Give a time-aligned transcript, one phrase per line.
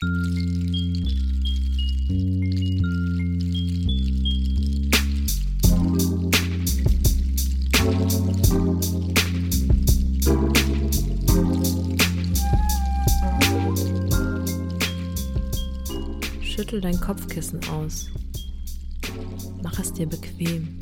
[0.00, 0.12] Schüttel
[16.80, 18.08] dein Kopfkissen aus.
[19.60, 20.78] Mach es dir bequem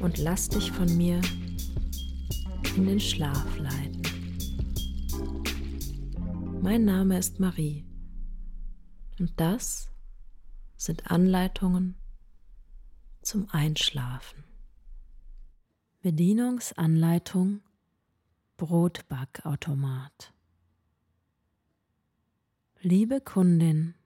[0.00, 1.20] und lass dich von mir
[2.74, 3.91] in den Schlaf leiten.
[6.62, 7.84] Mein Name ist Marie
[9.18, 9.90] und das
[10.76, 11.96] sind Anleitungen
[13.20, 14.44] zum Einschlafen.
[16.02, 17.62] Bedienungsanleitung
[18.58, 20.32] Brotbackautomat.
[22.80, 23.96] Liebe Kundin,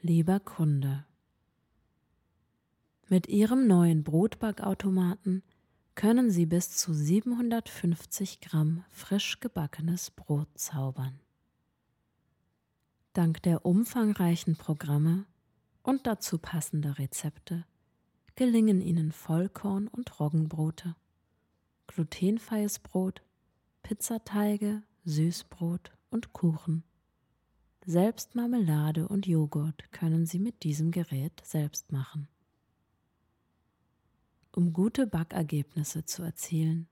[0.00, 1.04] lieber Kunde,
[3.10, 5.42] mit Ihrem neuen Brotbackautomaten
[5.94, 11.20] können Sie bis zu 750 Gramm frisch gebackenes Brot zaubern.
[13.16, 15.24] Dank der umfangreichen Programme
[15.82, 17.64] und dazu passender Rezepte
[18.34, 20.94] gelingen Ihnen Vollkorn- und Roggenbrote,
[21.86, 23.22] glutenfreies Brot,
[23.82, 26.84] Pizzateige, Süßbrot und Kuchen.
[27.86, 32.28] Selbst Marmelade und Joghurt können Sie mit diesem Gerät selbst machen.
[34.52, 36.86] Um gute Backergebnisse zu erzielen,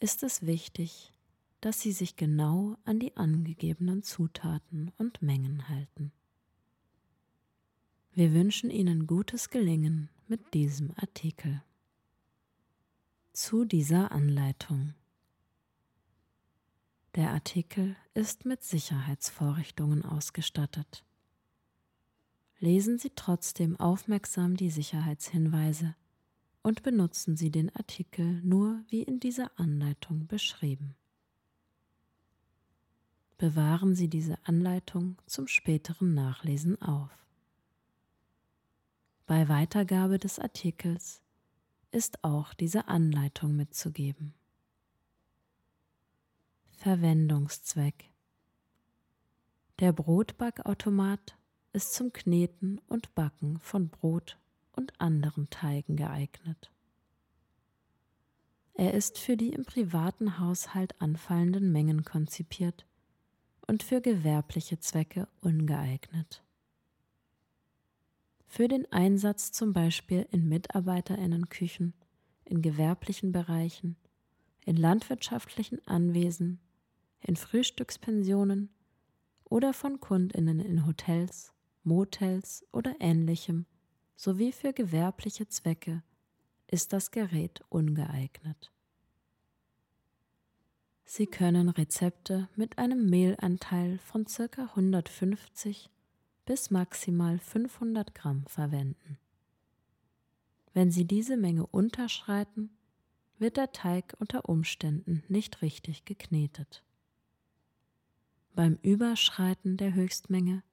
[0.00, 1.14] ist es wichtig,
[1.60, 6.12] dass Sie sich genau an die angegebenen Zutaten und Mengen halten.
[8.12, 11.62] Wir wünschen Ihnen gutes Gelingen mit diesem Artikel.
[13.32, 14.94] Zu dieser Anleitung.
[17.14, 21.04] Der Artikel ist mit Sicherheitsvorrichtungen ausgestattet.
[22.58, 25.94] Lesen Sie trotzdem aufmerksam die Sicherheitshinweise
[26.62, 30.94] und benutzen Sie den Artikel nur wie in dieser Anleitung beschrieben.
[33.38, 37.10] Bewahren Sie diese Anleitung zum späteren Nachlesen auf.
[39.26, 41.20] Bei Weitergabe des Artikels
[41.90, 44.32] ist auch diese Anleitung mitzugeben.
[46.70, 48.10] Verwendungszweck
[49.80, 51.36] Der Brotbackautomat
[51.74, 54.38] ist zum Kneten und Backen von Brot
[54.72, 56.70] und anderen Teigen geeignet.
[58.72, 62.86] Er ist für die im privaten Haushalt anfallenden Mengen konzipiert
[63.66, 66.42] und für gewerbliche Zwecke ungeeignet.
[68.46, 71.94] Für den Einsatz zum Beispiel in Mitarbeiterinnenküchen,
[72.44, 73.96] in gewerblichen Bereichen,
[74.64, 76.60] in landwirtschaftlichen Anwesen,
[77.20, 78.70] in Frühstückspensionen
[79.44, 81.52] oder von Kundinnen in Hotels,
[81.82, 83.66] Motels oder ähnlichem
[84.16, 86.02] sowie für gewerbliche Zwecke
[86.68, 88.72] ist das Gerät ungeeignet.
[91.08, 94.62] Sie können Rezepte mit einem Mehlanteil von ca.
[94.62, 95.88] 150
[96.44, 99.16] bis maximal 500 Gramm verwenden.
[100.74, 102.70] Wenn Sie diese Menge unterschreiten,
[103.38, 106.82] wird der Teig unter Umständen nicht richtig geknetet.
[108.56, 110.64] Beim Überschreiten der Höchstmenge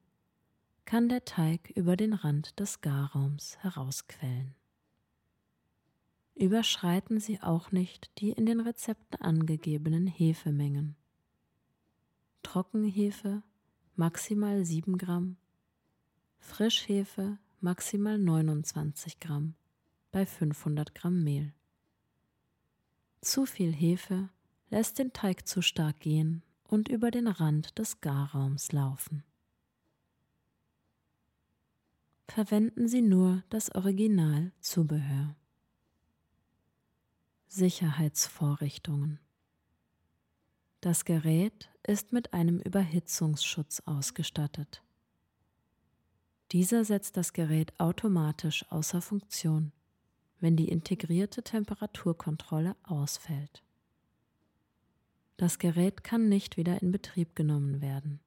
[0.85, 4.55] kann der Teig über den Rand des Garraums herausquellen.
[6.35, 10.95] Überschreiten Sie auch nicht die in den Rezepten angegebenen Hefemengen.
[12.41, 13.43] Trockenhefe
[13.95, 15.37] maximal 7 Gramm,
[16.39, 19.53] Frischhefe maximal 29 Gramm
[20.11, 21.53] bei 500 Gramm Mehl.
[23.21, 24.29] Zu viel Hefe
[24.69, 29.23] lässt den Teig zu stark gehen und über den Rand des Garraums laufen
[32.33, 35.35] verwenden Sie nur das Originalzubehör.
[37.53, 39.19] Sicherheitsvorrichtungen.
[40.81, 44.81] Das Gerät ist mit einem Überhitzungsschutz ausgestattet.
[46.51, 49.71] Dieser setzt das Gerät automatisch außer Funktion,
[50.39, 53.63] wenn die integrierte Temperaturkontrolle ausfällt.
[55.37, 58.19] Das Gerät kann nicht wieder in Betrieb genommen werden.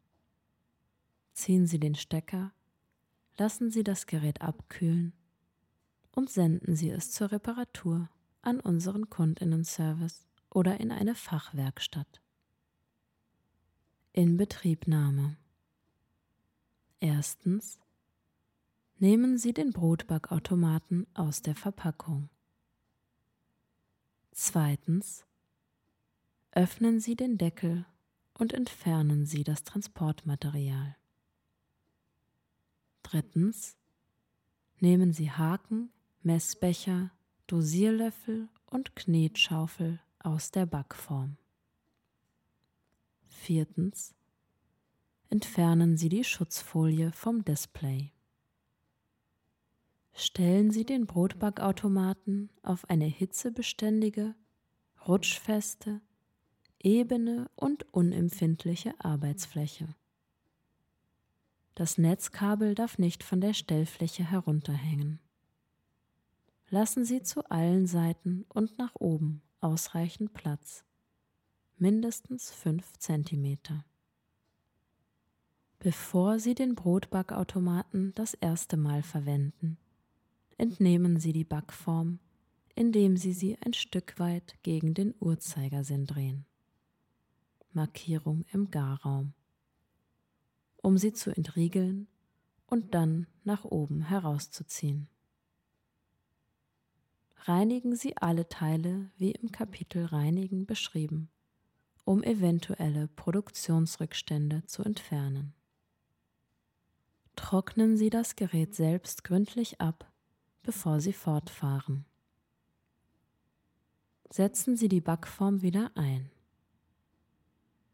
[1.33, 2.53] Ziehen Sie den Stecker
[3.39, 5.13] lassen Sie das Gerät abkühlen
[6.13, 8.09] und senden Sie es zur Reparatur
[8.47, 12.23] an unseren Kundinnenservice oder in eine Fachwerkstatt.
[14.13, 15.37] Inbetriebnahme.
[17.01, 17.81] Erstens.
[18.99, 22.31] Nehmen Sie den Brotbackautomaten aus der Verpackung.
[24.31, 25.27] Zweitens.
[26.53, 27.85] Öffnen Sie den Deckel
[28.33, 30.97] und entfernen Sie das Transportmaterial.
[33.03, 33.77] Drittens.
[34.79, 35.91] Nehmen Sie Haken,
[36.23, 37.11] Messbecher,
[37.47, 41.37] Dosierlöffel und Knetschaufel aus der Backform.
[43.29, 44.17] Viertens.
[45.29, 48.11] entfernen Sie die Schutzfolie vom Display.
[50.13, 54.35] Stellen Sie den Brotbackautomaten auf eine hitzebeständige,
[55.07, 56.01] rutschfeste,
[56.83, 59.95] ebene und unempfindliche Arbeitsfläche.
[61.77, 65.21] Das Netzkabel darf nicht von der Stellfläche herunterhängen.
[66.69, 70.85] Lassen Sie zu allen Seiten und nach oben ausreichend Platz,
[71.79, 73.59] mindestens 5 cm.
[75.79, 79.79] Bevor Sie den Brotbackautomaten das erste Mal verwenden,
[80.59, 82.19] entnehmen Sie die Backform,
[82.75, 86.47] indem Sie sie ein Stück weit gegen den Uhrzeigersinn drehen.
[87.77, 89.35] Markierung im Garraum,
[90.79, 92.09] um sie zu entriegeln
[92.67, 95.09] und dann nach oben herauszuziehen.
[97.45, 101.29] Reinigen Sie alle Teile wie im Kapitel Reinigen beschrieben,
[102.05, 105.55] um eventuelle Produktionsrückstände zu entfernen.
[107.37, 110.11] Trocknen Sie das Gerät selbst gründlich ab,
[110.63, 112.05] bevor Sie fortfahren.
[114.31, 116.31] Setzen Sie die Backform wieder ein.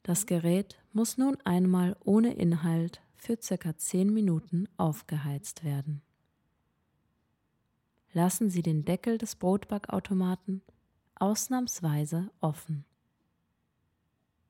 [0.02, 6.02] Das Gerät muss nun einmal ohne Inhalt für circa 10 Minuten aufgeheizt werden.
[8.12, 10.62] Lassen Sie den Deckel des Brotbackautomaten
[11.14, 12.84] ausnahmsweise offen.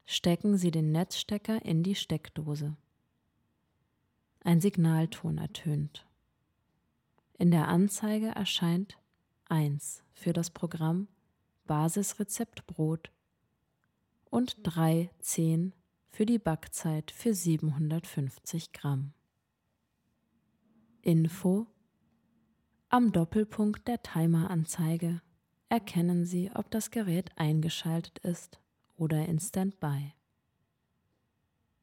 [0.05, 2.77] Stecken Sie den Netzstecker in die Steckdose.
[4.43, 6.07] Ein Signalton ertönt.
[7.39, 8.99] In der Anzeige erscheint
[9.49, 11.07] 1 für das Programm
[11.67, 13.13] Basisrezept Brot
[14.31, 15.73] und 3,10
[16.11, 19.13] für die Backzeit für 750 Gramm.
[21.03, 21.67] Info
[22.95, 25.23] Am Doppelpunkt der Timeranzeige
[25.71, 28.61] erkennen Sie, ob das Gerät eingeschaltet ist
[28.99, 30.13] oder in Standby.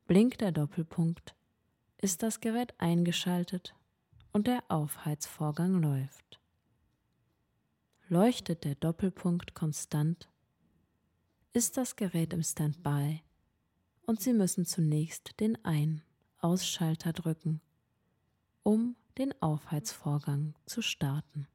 [0.05, 1.33] Blinkt der Doppelpunkt,
[1.97, 3.73] ist das Gerät eingeschaltet
[4.33, 6.39] und der Aufheizvorgang läuft.
[8.07, 10.29] Leuchtet der Doppelpunkt konstant,
[11.53, 13.23] ist das Gerät im Standby
[14.03, 17.61] und Sie müssen zunächst den Ein-Ausschalter drücken,
[18.61, 21.47] um den Aufheizvorgang zu starten.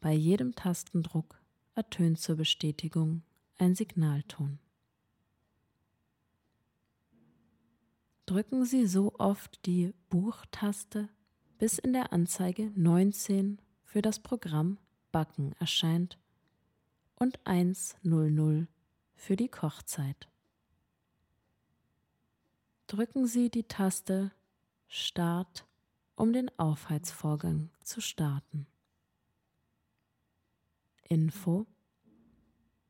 [0.00, 1.40] Bei jedem Tastendruck
[1.74, 3.22] ertönt zur Bestätigung
[3.56, 4.58] ein Signalton.
[8.26, 11.08] Drücken Sie so oft die Buchtaste,
[11.58, 14.78] bis in der Anzeige 19 für das Programm
[15.12, 16.18] Backen erscheint
[17.14, 18.66] und 100
[19.14, 20.28] für die Kochzeit.
[22.88, 24.32] Drücken Sie die Taste
[24.88, 25.66] Start,
[26.16, 28.66] um den Aufheizvorgang zu starten.
[31.08, 31.66] Info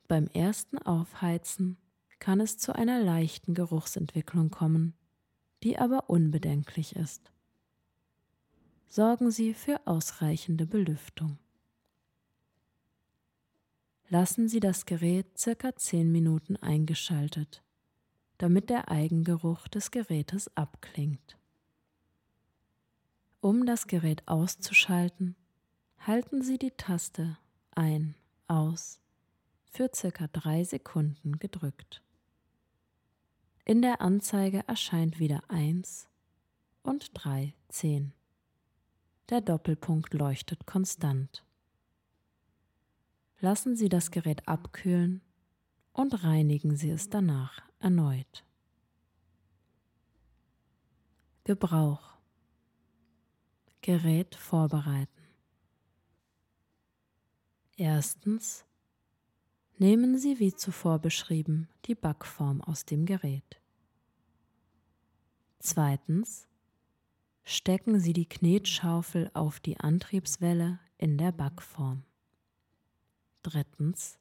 [0.09, 1.77] Beim ersten Aufheizen
[2.19, 4.95] kann es zu einer leichten Geruchsentwicklung kommen,
[5.63, 7.33] die aber unbedenklich ist.
[8.89, 11.39] Sorgen Sie für ausreichende Belüftung
[14.15, 17.65] lassen Sie das Gerät circa 10 Minuten eingeschaltet,
[18.39, 21.37] damit der Eigengeruch des Gerätes abklingt.
[23.45, 25.37] Um das Gerät auszuschalten,
[25.99, 27.37] halten Sie die Taste
[27.75, 28.15] Ein,
[28.49, 29.03] Aus
[29.71, 32.03] für circa 3 Sekunden gedrückt.
[33.67, 36.09] In der Anzeige erscheint wieder 1
[36.85, 38.15] und 3, 10.
[39.29, 41.45] Der Doppelpunkt leuchtet konstant
[43.41, 45.21] lassen Sie das Gerät abkühlen
[45.93, 48.43] und reinigen Sie es danach erneut.
[51.45, 52.14] Gebrauch
[53.85, 55.29] Gerät vorbereiten.
[57.77, 58.65] Erstens
[59.77, 63.61] nehmen Sie wie zuvor beschrieben die Backform aus dem Gerät.
[65.59, 66.49] Zweitens
[67.43, 72.05] stecken Sie die Knetschaufel auf die Antriebswelle in der Backform.
[73.43, 74.19] Drittens.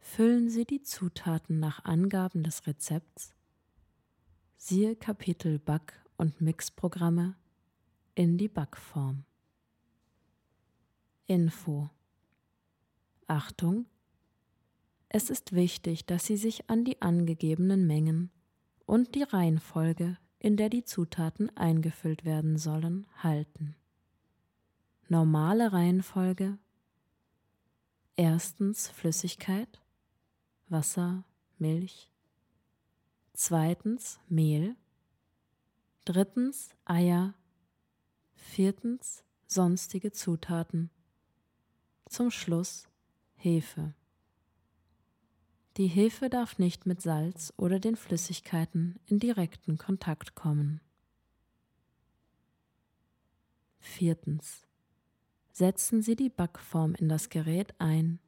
[0.00, 3.36] Füllen Sie die Zutaten nach Angaben des Rezepts,
[4.56, 7.36] siehe Kapitel Back- und Mixprogramme,
[8.18, 9.22] in die Backform.
[11.28, 11.88] Info.
[13.28, 13.86] Achtung!
[15.08, 18.32] Es ist wichtig, dass Sie sich an die angegebenen Mengen
[18.86, 23.76] und die Reihenfolge, in der die Zutaten eingefüllt werden sollen, halten.
[25.08, 26.58] Normale Reihenfolge
[28.16, 29.80] Erstens Flüssigkeit,
[30.68, 31.22] Wasser,
[31.58, 32.10] Milch.
[33.32, 34.74] Zweitens Mehl.
[36.04, 37.37] Drittens Eier.
[38.38, 40.90] Viertens sonstige Zutaten.
[42.08, 42.88] Zum Schluss
[43.34, 43.94] Hefe.
[45.76, 50.80] Die Hefe darf nicht mit Salz oder den Flüssigkeiten in direkten Kontakt kommen.
[53.78, 54.62] Viertens.
[55.52, 58.18] Setzen Sie die Backform in das Gerät ein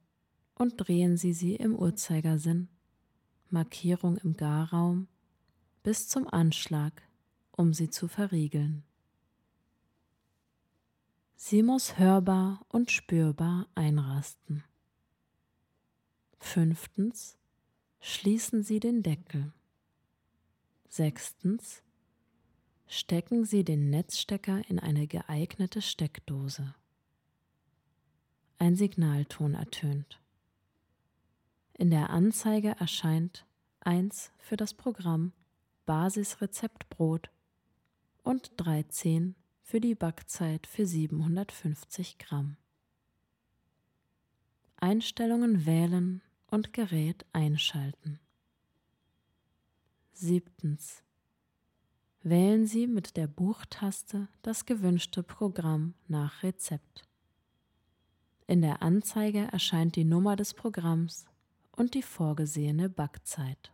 [0.55, 2.67] und drehen Sie sie im Uhrzeigersinn,
[3.49, 5.07] Markierung im Garraum,
[5.83, 7.01] bis zum Anschlag,
[7.51, 8.83] um sie zu verriegeln.
[11.43, 14.63] Sie muss hörbar und spürbar einrasten.
[16.37, 17.35] Fünftens.
[17.99, 19.51] Schließen Sie den Deckel.
[20.87, 21.81] Sechstens.
[22.85, 26.75] Stecken Sie den Netzstecker in eine geeignete Steckdose.
[28.59, 30.21] Ein Signalton ertönt.
[31.73, 33.47] In der Anzeige erscheint
[33.79, 35.33] 1 für das Programm
[35.87, 37.31] Basisrezept Brot
[38.21, 39.33] und 13
[39.71, 42.57] für die Backzeit für 750 Gramm.
[44.75, 48.19] Einstellungen wählen und Gerät einschalten.
[50.11, 51.03] Siebtens.
[52.21, 57.03] Wählen Sie mit der Buchtaste das gewünschte Programm nach Rezept.
[58.47, 61.27] In der Anzeige erscheint die Nummer des Programms
[61.71, 63.71] und die vorgesehene Backzeit.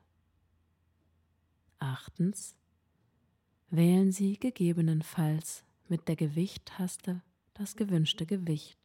[1.79, 2.55] Achtens.
[3.71, 7.22] Wählen Sie gegebenenfalls mit der Gewichttaste
[7.53, 8.79] das gewünschte Gewicht.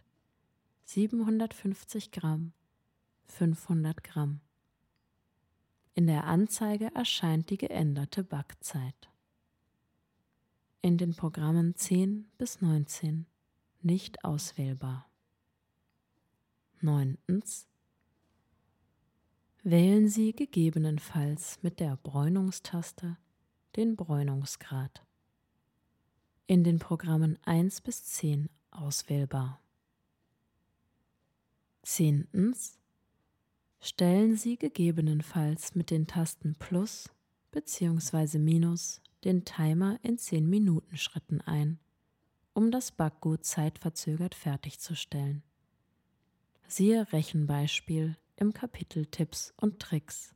[0.85, 2.53] 750 Gramm,
[3.27, 4.41] 500 Gramm.
[5.95, 9.11] In der Anzeige erscheint die geänderte Backzeit.
[10.81, 13.27] In den Programmen 10 bis 19
[13.83, 15.11] nicht auswählbar.
[16.81, 17.69] Neuntens.
[19.63, 23.17] Wählen Sie gegebenenfalls mit der Bräunungstaste
[23.77, 25.07] den Bräunungsgrad.
[26.49, 29.61] In den Programmen 1 bis 10 auswählbar.
[31.83, 32.79] Zehntens.
[33.81, 37.09] Stellen Sie gegebenenfalls mit den Tasten Plus
[37.53, 38.39] bzw.
[38.39, 41.79] Minus den Timer in 10 Minuten Schritten ein,
[42.55, 45.45] um das Backgut zeitverzögert fertigzustellen.
[46.67, 50.35] Siehe Rechenbeispiel im Kapitel Tipps und Tricks.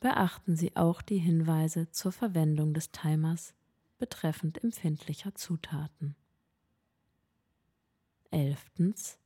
[0.00, 3.54] Beachten Sie auch die Hinweise zur Verwendung des Timers
[3.98, 6.16] betreffend empfindlicher Zutaten.
[8.30, 9.18] 11.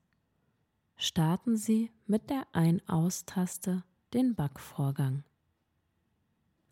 [0.96, 5.25] Starten Sie mit der Ein-Aus-Taste den Backvorgang.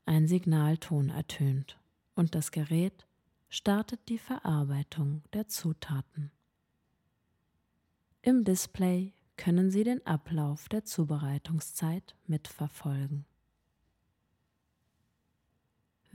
[0.05, 1.79] Ein Signalton ertönt
[2.15, 3.07] und das Gerät
[3.49, 6.31] startet die Verarbeitung der Zutaten.
[8.23, 13.25] Im Display können Sie den Ablauf der Zubereitungszeit mitverfolgen.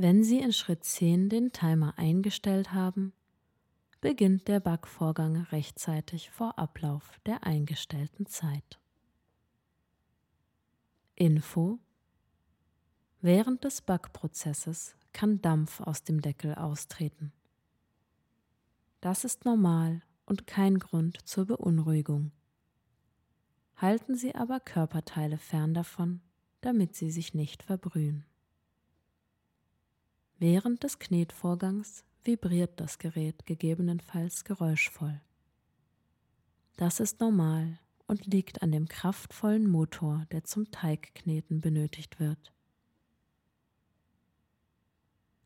[0.04, 3.14] Wenn Sie in Schritt 10 den Timer eingestellt haben,
[4.00, 8.80] beginnt der Backvorgang rechtzeitig vor Ablauf der eingestellten Zeit.
[11.14, 11.78] Info
[13.22, 17.32] Während des Backprozesses kann Dampf aus dem Deckel austreten.
[19.02, 22.32] Das ist normal und kein Grund zur Beunruhigung
[23.76, 26.22] halten Sie aber Körperteile fern davon,
[26.62, 28.26] damit sie sich nicht verbrühen.
[30.42, 35.22] Während des Knetvorgangs vibriert das Gerät gegebenenfalls geräuschvoll.
[36.78, 42.52] Das ist normal und liegt an dem kraftvollen Motor, der zum Teigkneten benötigt wird.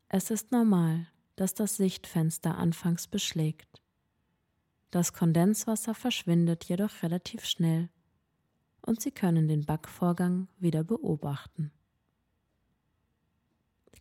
[0.08, 3.82] Es ist normal, dass das Sichtfenster anfangs beschlägt.
[4.90, 7.90] Das Kondenswasser verschwindet jedoch relativ schnell
[8.80, 11.70] und Sie können den Backvorgang wieder beobachten.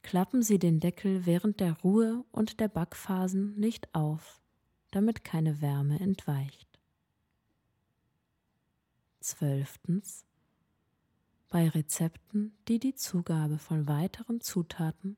[0.06, 4.40] Klappen Sie den Deckel während der Ruhe und der Backphasen nicht auf,
[4.92, 6.80] damit keine Wärme entweicht.
[9.20, 10.24] Zwölftens.
[11.50, 15.18] Bei Rezepten, die die Zugabe von weiteren Zutaten,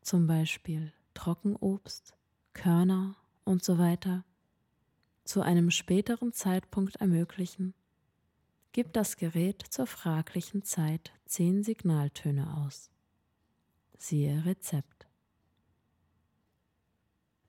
[0.00, 2.16] zum Beispiel Trockenobst,
[2.52, 3.78] Körner und so
[5.24, 7.74] zu einem späteren Zeitpunkt ermöglichen,
[8.70, 12.92] gibt das Gerät zur fraglichen Zeit zehn Signaltöne aus.
[13.98, 15.08] Siehe Rezept.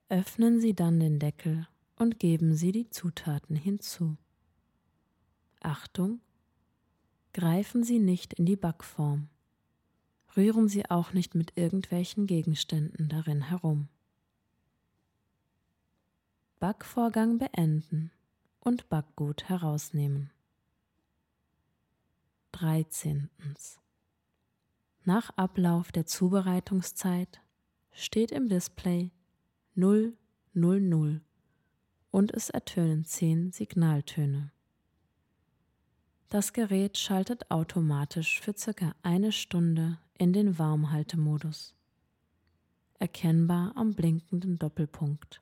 [0.10, 4.18] Öffnen Sie dann den Deckel und geben Sie die Zutaten hinzu.
[5.62, 6.20] Achtung!
[7.34, 9.30] Greifen Sie nicht in die Backform.
[10.36, 13.88] Rühren Sie auch nicht mit irgendwelchen Gegenständen darin herum.
[16.60, 18.12] Backvorgang beenden
[18.60, 20.32] und Backgut herausnehmen.
[22.54, 23.30] 13.
[25.06, 27.42] Nach Ablauf der Zubereitungszeit
[27.92, 29.12] steht im Display
[29.76, 30.14] 000
[32.12, 34.52] und es ertönen 10 Signaltöne.
[36.28, 41.74] Das Gerät schaltet automatisch für circa eine Stunde in den Warmhaltemodus.
[43.00, 45.42] Erkennbar am blinkenden Doppelpunkt.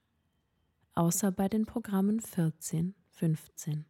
[0.94, 3.86] Außer bei den Programmen 14, 15.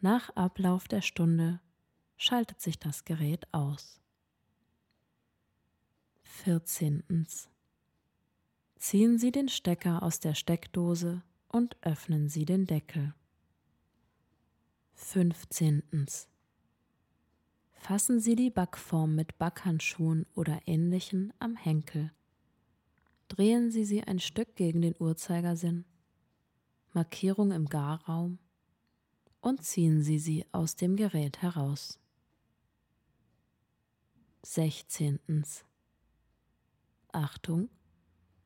[0.00, 1.60] Nach Ablauf der Stunde
[2.18, 4.00] schaltet sich das Gerät aus.
[6.22, 7.02] 14.
[8.76, 13.14] Ziehen Sie den Stecker aus der Steckdose und öffnen Sie den Deckel.
[14.94, 15.82] 15.
[17.72, 22.12] Fassen Sie die Backform mit Backhandschuhen oder ähnlichen am Henkel.
[23.28, 25.84] Drehen Sie sie ein Stück gegen den Uhrzeigersinn,
[26.92, 28.38] Markierung im Garraum
[29.40, 31.98] und ziehen Sie sie aus dem Gerät heraus.
[34.50, 35.20] 16.
[37.12, 37.68] Achtung,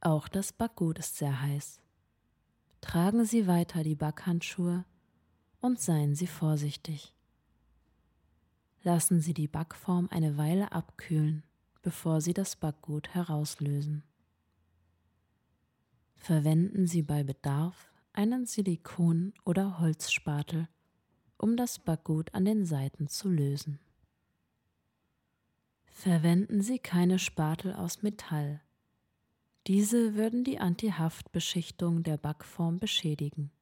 [0.01, 1.81] auch das Backgut ist sehr heiß.
[2.81, 4.85] Tragen Sie weiter die Backhandschuhe
[5.61, 7.15] und seien Sie vorsichtig.
[8.83, 11.45] Lassen Sie die Backform eine Weile abkühlen,
[11.83, 14.03] bevor Sie das Backgut herauslösen.
[16.17, 20.67] Verwenden Sie bei Bedarf einen Silikon- oder Holzspatel,
[21.39, 23.79] um das Backgut an den Seiten zu lösen.
[25.93, 28.61] Verwenden Sie keine Spatel aus Metall.
[29.67, 33.53] Diese würden die Antihaftbeschichtung der Backform beschädigen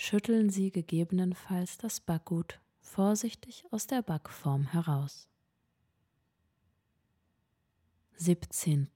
[0.00, 5.28] schütteln Sie gegebenenfalls das Backgut vorsichtig aus der Backform heraus.
[8.16, 8.88] 17.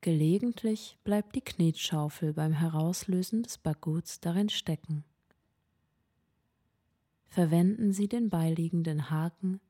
[0.00, 5.04] Gelegentlich bleibt die Knetschaufel beim Herauslösen des Backguts darin stecken.
[7.28, 9.60] Verwenden Sie den beiliegenden Haken,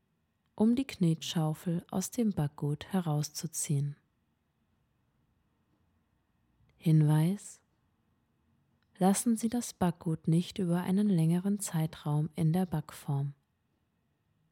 [0.54, 3.96] um die Knetschaufel aus dem Backgut herauszuziehen.
[6.76, 7.60] Hinweis
[8.98, 13.34] lassen Sie das Backgut nicht über einen längeren Zeitraum in der Backform.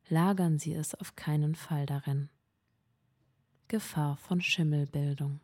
[0.09, 2.29] Lagern Sie es auf keinen Fall darin.
[3.69, 5.41] Gefahr von Schimmelbildung.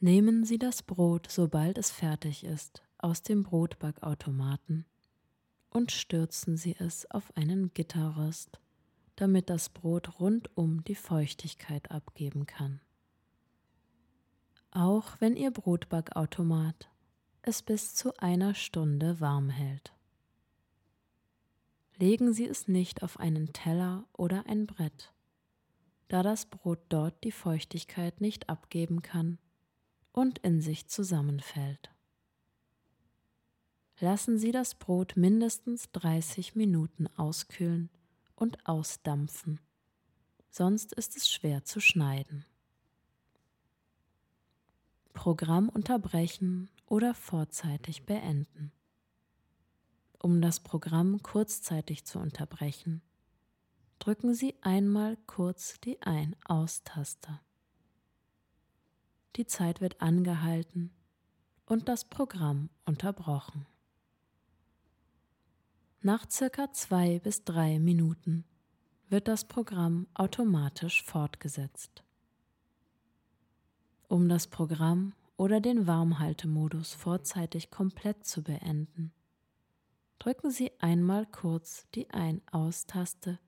[0.00, 4.84] Nehmen Sie das Brot, sobald es fertig ist, aus dem Brotbackautomaten
[5.70, 8.60] und stürzen Sie es auf einen Gitterrost,
[9.16, 12.80] damit das Brot rundum die Feuchtigkeit abgeben kann
[14.70, 16.90] auch wenn Ihr Brotbackautomat
[17.42, 19.92] es bis zu einer Stunde warm hält.
[21.96, 25.12] Legen Sie es nicht auf einen Teller oder ein Brett,
[26.08, 29.38] da das Brot dort die Feuchtigkeit nicht abgeben kann
[30.12, 31.90] und in sich zusammenfällt.
[34.00, 37.90] Lassen Sie das Brot mindestens 30 Minuten auskühlen
[38.36, 39.58] und ausdampfen,
[40.50, 42.44] sonst ist es schwer zu schneiden.
[45.14, 48.70] Programm unterbrechen oder vorzeitig beenden.
[50.20, 53.02] Um das Programm kurzzeitig zu unterbrechen,
[53.98, 57.40] drücken Sie einmal kurz die Ein-Aus-Taste.
[59.34, 60.92] Die Zeit wird angehalten
[61.66, 63.66] und das Programm unterbrochen.
[66.00, 68.44] Nach circa zwei bis drei Minuten
[69.08, 72.04] wird das Programm automatisch fortgesetzt.
[74.06, 79.12] Um das Programm oder den Warmhaltemodus vorzeitig komplett zu beenden,
[80.20, 83.40] drücken Sie einmal kurz die Ein-Aus-Taste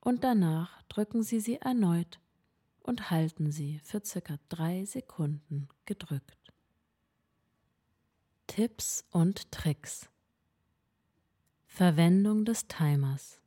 [0.00, 2.20] und danach drücken Sie sie erneut
[2.82, 6.52] und halten sie für circa drei Sekunden gedrückt.
[8.48, 10.10] Tipps und Tricks
[11.72, 13.40] Verwendung des Timers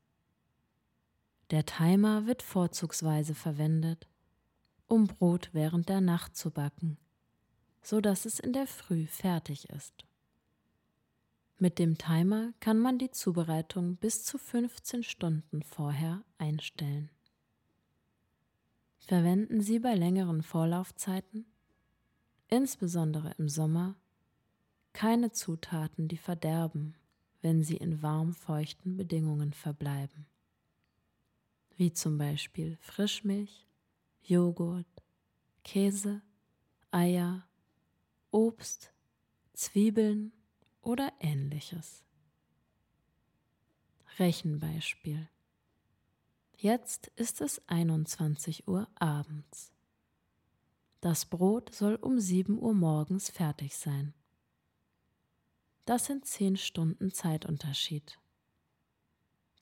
[1.52, 4.08] Der Timer wird vorzugsweise verwendet,
[4.88, 6.98] um Brot während der Nacht zu backen,
[7.84, 10.06] so dass es in der Früh fertig ist.
[11.60, 17.12] Mit dem Timer kann man die Zubereitung bis zu 15 Stunden vorher einstellen.
[18.98, 21.46] Verwenden Sie bei längeren Vorlaufzeiten,
[22.48, 23.96] insbesondere im Sommer,
[24.94, 26.96] keine Zutaten, die verderben,
[27.44, 30.26] wenn sie in warm feuchten Bedingungen verbleiben,
[31.76, 33.68] wie zum Beispiel Frischmilch,
[34.24, 34.88] Joghurt,
[35.64, 36.22] Käse,
[36.90, 37.46] Eier,
[38.32, 38.94] Obst,
[39.54, 40.32] Zwiebeln
[40.82, 42.04] oder ähnliches.
[44.18, 45.28] Rechenbeispiel.
[46.56, 49.74] Jetzt ist es 21 Uhr abends.
[51.02, 54.14] Das Brot soll um 7 Uhr morgens fertig sein.
[55.86, 58.18] Das sind 10 Stunden Zeitunterschied.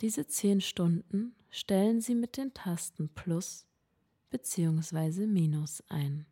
[0.01, 3.65] Diese 10 Stunden stellen Sie mit den Tasten Plus
[4.29, 5.25] bzw.
[5.25, 6.27] Minus ein.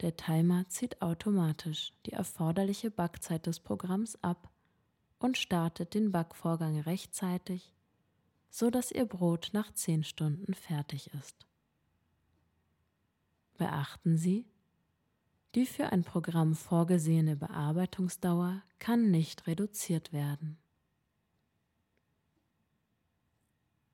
[0.00, 4.50] Der Timer zieht automatisch die erforderliche Backzeit des Programms ab
[5.20, 7.72] und startet den Backvorgang rechtzeitig,
[8.48, 11.46] so dass Ihr Brot nach 10 Stunden fertig ist.
[13.58, 14.46] Beachten Sie,
[15.54, 20.58] die für ein Programm vorgesehene Bearbeitungsdauer kann nicht reduziert werden.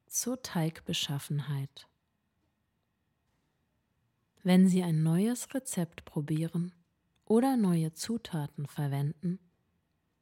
[0.06, 1.88] Zur Teigbeschaffenheit.
[4.42, 6.74] Wenn Sie ein neues Rezept probieren
[7.24, 9.40] oder neue Zutaten verwenden,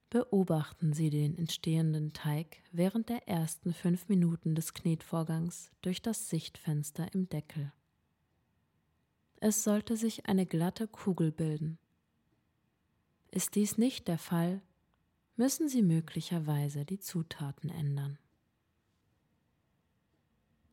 [0.09, 7.13] beobachten Sie den entstehenden Teig während der ersten fünf Minuten des Knetvorgangs durch das Sichtfenster
[7.13, 7.73] im Deckel.
[9.47, 11.77] Es sollte sich eine glatte Kugel bilden.
[13.31, 14.63] Ist dies nicht der Fall,
[15.37, 18.17] müssen Sie möglicherweise die Zutaten ändern.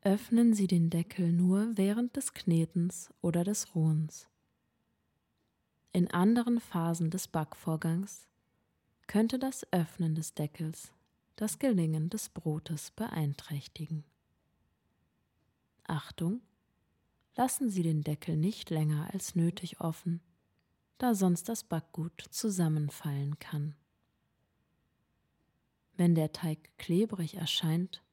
[0.03, 4.29] Öffnen Sie den Deckel nur während des Knetens oder des Ruhens.
[5.91, 8.29] In anderen Phasen des Backvorgangs
[9.05, 10.93] könnte das Öffnen des Deckels
[11.35, 14.05] das Gelingen des Brotes beeinträchtigen.
[15.83, 16.39] Achtung!
[17.35, 20.21] Lassen Sie den Deckel nicht länger als nötig offen,
[20.97, 23.75] da sonst das Backgut zusammenfallen kann.
[25.95, 28.03] Wenn der Teig klebrig erscheint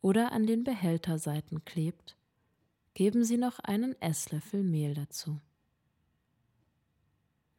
[0.00, 2.16] oder an den Behälterseiten klebt,
[2.94, 5.40] geben Sie noch einen Esslöffel Mehl dazu.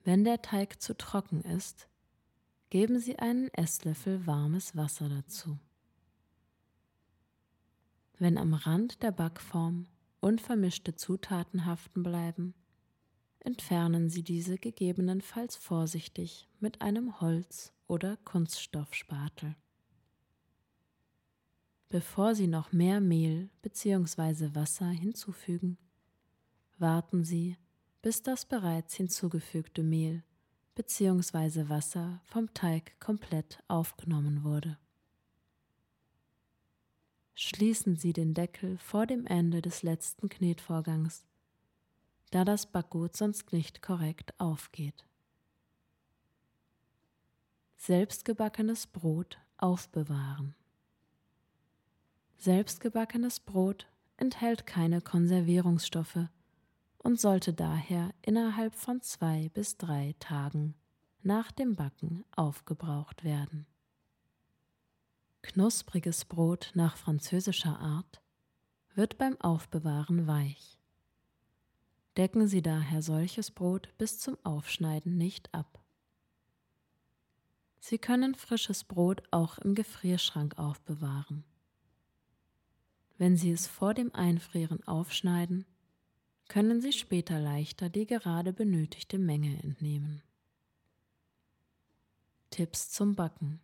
[0.04, 1.88] Wenn der Teig zu trocken ist,
[2.70, 5.58] geben Sie einen Esslöffel warmes Wasser dazu.
[8.20, 9.88] Wenn am Rand der Backform
[10.24, 12.54] unvermischte Zutaten haften bleiben,
[13.40, 19.56] entfernen Sie diese gegebenenfalls vorsichtig mit einem Holz- oder Kunststoffspatel.
[21.90, 24.56] Bevor Sie noch mehr Mehl bzw.
[24.56, 25.78] Wasser hinzufügen,
[26.78, 27.58] warten Sie,
[28.02, 30.24] bis das bereits hinzugefügte Mehl
[30.76, 31.68] bzw.
[31.68, 34.78] Wasser vom Teig komplett aufgenommen wurde.
[37.36, 41.26] Schließen Sie den Deckel vor dem Ende des letzten Knetvorgangs,
[42.30, 45.06] da das Backgut sonst nicht korrekt aufgeht.
[47.78, 50.56] Selbstgebackenes Brot aufbewahren.
[52.38, 56.28] Selbstgebackenes Brot enthält keine Konservierungsstoffe
[57.00, 60.76] und sollte daher innerhalb von zwei bis drei Tagen
[61.24, 63.66] nach dem Backen aufgebraucht werden.
[65.44, 68.24] Knuspriges Brot nach französischer Art
[68.96, 70.80] wird beim Aufbewahren weich.
[72.18, 75.84] Decken Sie daher solches Brot bis zum Aufschneiden nicht ab.
[77.80, 81.44] Sie können frisches Brot auch im Gefrierschrank aufbewahren.
[83.18, 85.66] Wenn Sie es vor dem Einfrieren aufschneiden,
[86.48, 90.24] können Sie später leichter die gerade benötigte Menge entnehmen.
[92.50, 93.60] Tipps zum Backen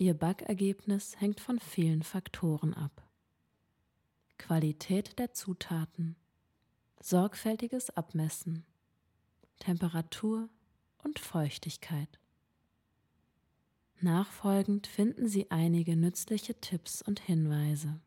[0.00, 3.02] Ihr Backergebnis hängt von vielen Faktoren ab.
[4.38, 6.14] Qualität der Zutaten,
[7.00, 8.64] sorgfältiges Abmessen,
[9.58, 10.48] Temperatur
[11.02, 12.20] und Feuchtigkeit.
[14.00, 18.00] Nachfolgend finden Sie einige nützliche Tipps und Hinweise.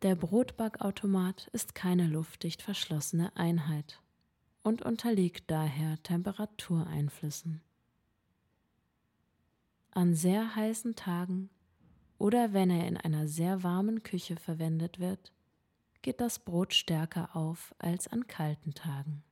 [0.00, 4.00] Der Brotbackautomat ist keine luftdicht verschlossene Einheit
[4.62, 7.60] und unterliegt daher Temperatureinflüssen.
[9.96, 11.48] An sehr heißen Tagen
[12.18, 15.32] oder wenn er in einer sehr warmen Küche verwendet wird,
[16.02, 19.24] geht das Brot stärker auf als an kalten Tagen.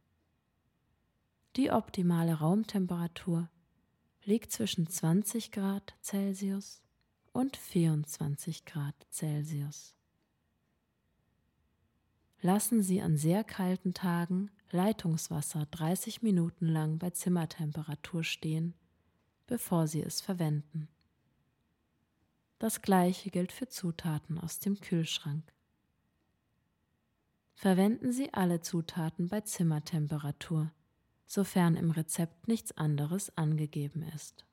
[1.57, 3.51] Die optimale Raumtemperatur
[4.25, 6.81] liegt zwischen 20 Grad Celsius
[7.35, 9.95] und 24 Grad Celsius.
[12.41, 18.73] Lassen Sie an sehr kalten Tagen Leitungswasser 30 Minuten lang bei Zimmertemperatur stehen
[19.47, 20.89] bevor Sie es verwenden.
[22.59, 25.53] Das gleiche gilt für Zutaten aus dem Kühlschrank.
[27.55, 30.73] Verwenden Sie alle Zutaten bei Zimmertemperatur,
[31.27, 34.45] sofern im Rezept nichts anderes angegeben ist.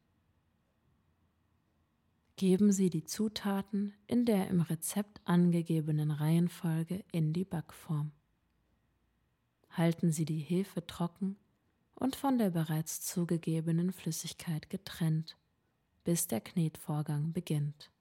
[2.36, 8.12] Geben Sie die Zutaten in der im Rezept angegebenen Reihenfolge in die Backform.
[9.69, 11.38] Halten Sie die Hefe trocken
[12.02, 15.38] und von der bereits zugegebenen Flüssigkeit getrennt,
[16.04, 17.92] bis der Knetvorgang beginnt.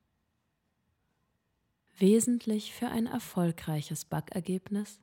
[1.98, 5.00] Wesentlich für ein erfolgreiches Backergebnis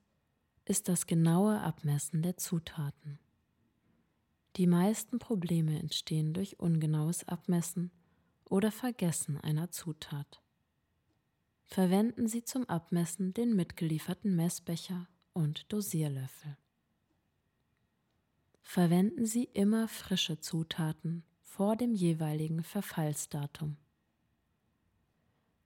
[0.66, 3.20] ist das genaue Abmessen der Zutaten.
[4.56, 7.92] Die meisten Probleme entstehen durch ungenaues Abmessen
[8.50, 10.42] oder Vergessen einer Zutat.
[11.66, 16.58] Verwenden Sie zum Abmessen den mitgelieferten Messbecher und Dosierlöffel.
[18.70, 23.78] Verwenden Sie immer frische Zutaten vor dem jeweiligen Verfallsdatum.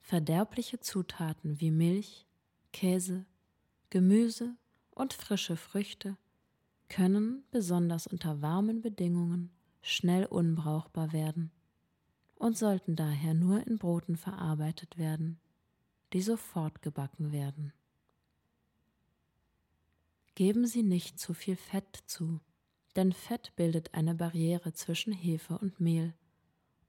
[0.02, 2.28] Verderbliche Zutaten wie Milch,
[2.72, 3.26] Käse,
[3.90, 4.56] Gemüse
[4.92, 6.16] und frische Früchte
[6.90, 9.50] können besonders unter warmen Bedingungen
[9.82, 11.50] schnell unbrauchbar werden
[12.36, 15.40] und sollten daher nur in Broten verarbeitet werden,
[16.14, 17.74] die sofort gebacken werden.
[20.36, 22.40] Geben Sie nicht zu viel Fett zu,
[22.96, 26.14] denn Fett bildet eine Barriere zwischen Hefe und Mehl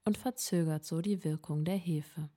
[0.05, 2.29] und verzögert so die Wirkung der Hefe.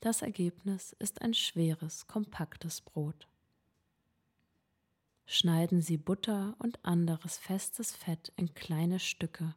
[0.00, 3.28] Das Ergebnis ist ein schweres, kompaktes Brot.
[5.26, 9.54] Schneiden Sie Butter und anderes festes Fett in kleine Stücke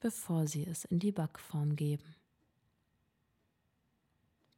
[0.00, 2.14] bevor Sie es in die Backform geben.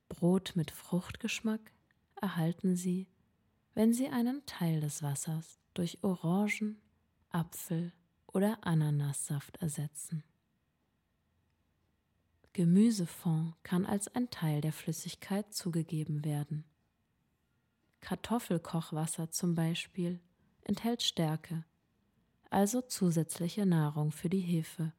[0.09, 1.61] Brot mit Fruchtgeschmack
[2.21, 3.07] erhalten Sie,
[3.75, 6.81] wenn Sie einen Teil des Wassers durch Orangen,
[7.31, 7.93] Apfel
[8.27, 10.25] oder Ananassaft ersetzen.
[12.53, 16.64] Gemüsefond kann als ein Teil der Flüssigkeit zugegeben werden.
[18.01, 20.21] Kartoffelkochwasser zum Beispiel
[20.62, 21.64] enthält Stärke,
[22.51, 24.93] also zusätzliche Nahrung für die Hefe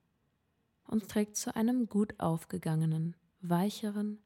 [0.85, 4.19] und trägt zu einem gut aufgegangenen, weicheren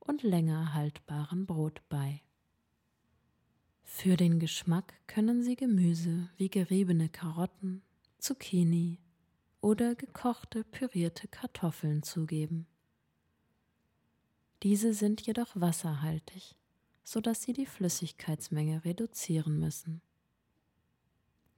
[0.00, 2.22] und länger haltbaren Brot bei.
[3.88, 7.82] Für den Geschmack können Sie Gemüse wie geriebene Karotten,
[8.18, 8.98] Zucchini
[9.62, 12.66] oder gekochte pürierte Kartoffeln zugeben.
[14.62, 16.56] Diese sind jedoch wasserhaltig,
[17.04, 20.02] sodass Sie die Flüssigkeitsmenge reduzieren müssen.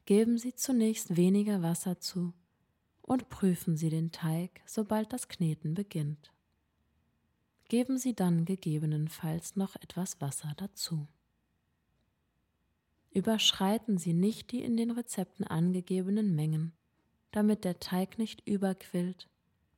[0.04, 2.34] Geben Sie zunächst weniger Wasser zu
[3.02, 6.30] und prüfen Sie den Teig, sobald das Kneten beginnt.
[7.68, 11.08] Geben Sie dann gegebenenfalls noch etwas Wasser dazu.
[13.18, 16.72] Überschreiten Sie nicht die in den Rezepten angegebenen Mengen,
[17.32, 19.28] damit der Teig nicht überquillt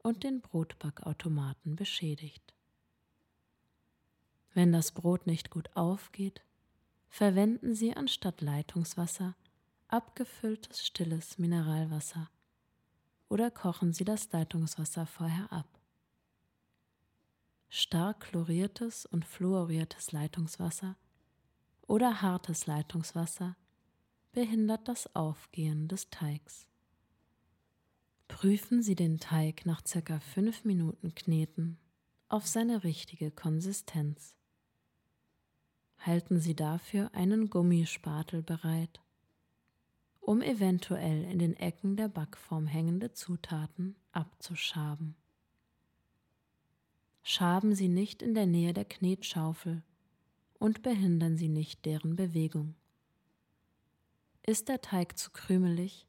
[0.03, 2.53] und den Brotbackautomaten beschädigt.
[4.53, 6.43] Wenn das Brot nicht gut aufgeht,
[7.09, 9.35] verwenden Sie anstatt Leitungswasser
[9.89, 12.29] abgefülltes stilles Mineralwasser
[13.31, 15.81] oder kochen Sie das Leitungswasser vorher ab.
[17.71, 20.97] Stark chloriertes und fluoriertes Leitungswasser
[21.91, 23.57] oder hartes Leitungswasser
[24.31, 26.69] behindert das Aufgehen des Teigs.
[28.29, 31.79] Prüfen Sie den Teig nach circa fünf Minuten Kneten
[32.29, 34.37] auf seine richtige Konsistenz.
[35.99, 39.01] Halten Sie dafür einen Gummispatel bereit
[40.21, 45.17] um eventuell in den Ecken der Backform hängende Zutaten abzuschaben.
[47.25, 49.83] Schaben Sie nicht in der Nähe der Knetschaufel
[50.61, 52.77] und behindern Sie nicht deren Bewegung.
[54.47, 56.07] Ist der Teig zu krümelig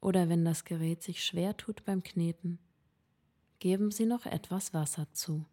[0.00, 2.58] oder wenn das Gerät sich schwer tut beim Kneten,
[3.58, 5.44] geben Sie noch etwas Wasser zu.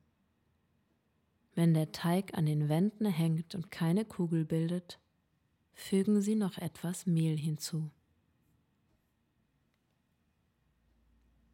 [1.55, 4.99] Wenn der Teig an den Wänden hängt und keine Kugel bildet,
[5.73, 7.89] fügen Sie noch etwas Mehl hinzu.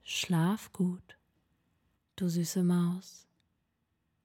[0.03, 1.17] Schlaf gut,
[2.17, 3.26] du süße Maus.